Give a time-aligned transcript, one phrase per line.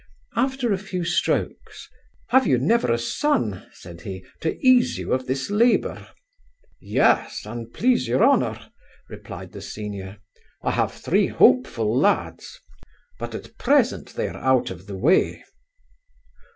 [0.35, 1.87] After a few strokes,
[2.29, 6.07] 'Have you never a son (said he) to ease you of this labour?'
[6.79, 8.71] 'Yes, an please Your honour
[9.09, 10.17] (replied the senior),
[10.63, 12.59] I have three hopeful lads,
[13.19, 15.43] but, at present, they are out of the way.